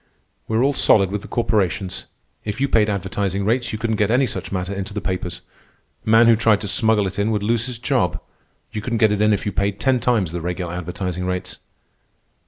"We're 0.47 0.63
all 0.63 0.73
solid 0.73 1.11
with 1.11 1.21
the 1.21 1.27
corporations," 1.27 1.95
he 1.95 2.01
answered. 2.01 2.49
"If 2.55 2.59
you 2.59 2.67
paid 2.69 2.89
advertising 2.89 3.45
rates, 3.45 3.71
you 3.71 3.77
couldn't 3.77 3.97
get 3.97 4.09
any 4.09 4.25
such 4.25 4.51
matter 4.51 4.73
into 4.73 4.95
the 4.95 4.99
papers. 4.99 5.41
A 6.07 6.09
man 6.09 6.25
who 6.25 6.35
tried 6.35 6.59
to 6.61 6.67
smuggle 6.67 7.05
it 7.05 7.19
in 7.19 7.29
would 7.29 7.43
lose 7.43 7.67
his 7.67 7.77
job. 7.77 8.19
You 8.71 8.81
couldn't 8.81 8.97
get 8.97 9.11
it 9.11 9.21
in 9.21 9.31
if 9.31 9.45
you 9.45 9.51
paid 9.51 9.79
ten 9.79 9.99
times 9.99 10.31
the 10.31 10.41
regular 10.41 10.73
advertising 10.73 11.27
rates." 11.27 11.59